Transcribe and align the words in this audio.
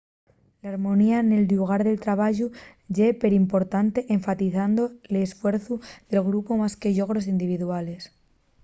l’harmonía 0.61 1.17
nel 1.29 1.43
llugar 1.51 1.81
de 1.87 1.93
trabayu 2.05 2.47
ye 2.95 3.07
perimportante 3.23 3.99
enfatizando 4.15 4.83
l’esfuerciu 5.13 5.75
de 6.11 6.19
grupu 6.27 6.51
más 6.61 6.73
que 6.79 6.89
los 6.89 6.95
llogros 6.97 7.25
individuales 7.33 8.01